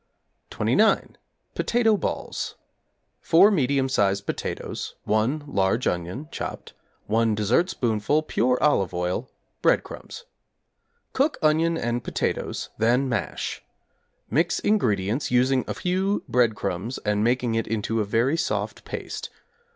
=29. 0.49 1.13
Potato 1.53 1.95
Balls= 1.95 2.55
4 3.19 3.51
medium 3.51 3.87
sized 3.87 4.25
potatoes, 4.25 4.95
1 5.03 5.43
large 5.45 5.85
onion 5.85 6.27
(chopped), 6.31 6.73
1 7.05 7.35
dessertspoonful 7.35 8.23
pure 8.23 8.57
olive 8.63 8.95
oil, 8.95 9.29
breadcrumbs. 9.61 10.25
Cook 11.13 11.37
onion 11.43 11.77
and 11.77 12.03
potatoes, 12.03 12.69
then 12.79 13.07
mash. 13.09 13.63
Mix 14.27 14.57
ingredients, 14.59 15.29
using 15.29 15.63
a 15.67 15.75
few 15.75 16.23
breadcrumbs 16.27 16.97
and 17.05 17.23
making 17.23 17.53
it 17.53 17.67
into 17.67 18.01
a 18.01 18.03
very 18.03 18.37
soft 18.37 18.83
paste. 18.83 19.29